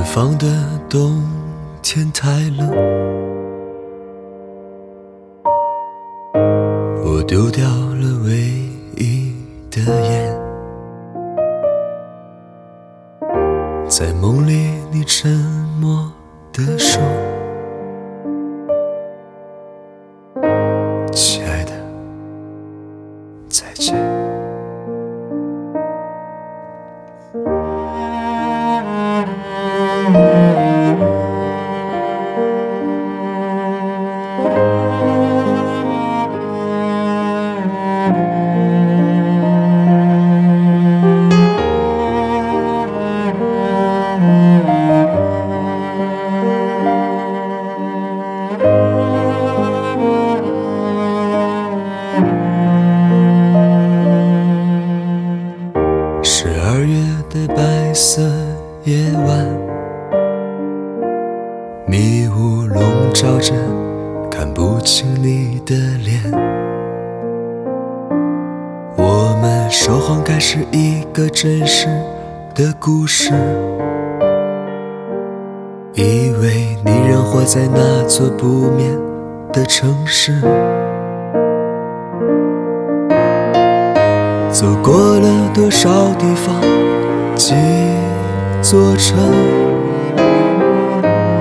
[0.00, 0.46] 远方的
[0.88, 1.22] 冬
[1.82, 2.70] 天太冷，
[7.04, 8.32] 我丢掉了唯
[8.96, 9.36] 一
[9.70, 10.40] 的烟。
[13.90, 15.30] 在梦里，你沉
[15.78, 16.10] 默
[16.50, 16.98] 地说
[58.12, 58.20] ：“色
[58.82, 59.46] 夜晚，
[61.86, 62.82] 迷雾笼
[63.14, 63.54] 罩着，
[64.28, 66.20] 看不清你的脸。
[68.96, 71.86] 我们说谎该是一个真实
[72.52, 73.32] 的故事，
[75.94, 78.90] 以为你仍活在那座不眠
[79.52, 80.32] 的城市。
[84.50, 86.56] 走过了多少地方，
[87.40, 87.54] 几
[88.60, 89.16] 座城，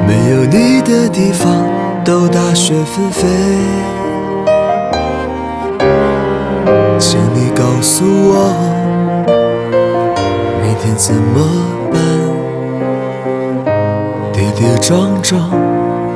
[0.08, 1.68] 没有你的地方
[2.06, 3.28] 都大雪纷飞。
[6.98, 8.54] 请你告诉我，
[10.64, 11.46] 明天怎么
[11.92, 12.02] 办？
[14.32, 15.50] 跌跌撞撞，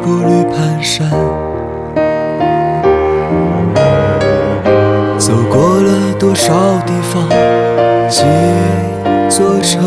[0.02, 1.04] 步履蹒跚。
[5.17, 6.54] 走过了多少
[6.86, 7.27] 地方，
[8.10, 8.23] 几
[9.36, 9.82] 座城，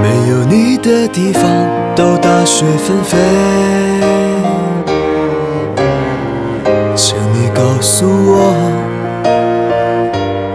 [0.00, 1.42] 没有你的地方
[1.94, 3.18] 都大雪纷飞。
[6.96, 8.54] 请你告诉我，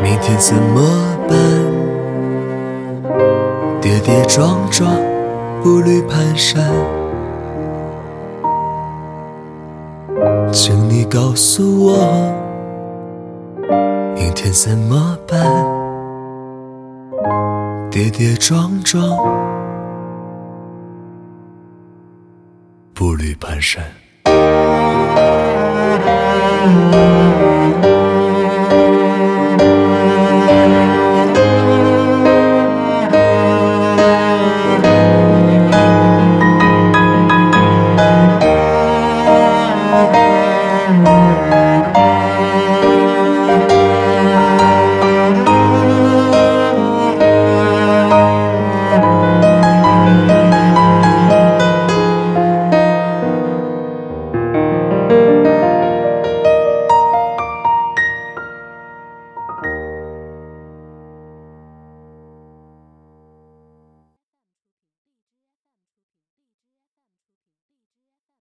[0.01, 0.81] 明天怎么
[1.29, 1.37] 办？
[3.79, 4.91] 跌跌撞撞，
[5.61, 6.57] 步履蹒跚。
[10.51, 12.33] 请你告诉我，
[14.15, 15.84] 明天怎么办？
[17.95, 19.01] 跌跌撞撞，
[22.93, 23.79] 步履蹒跚。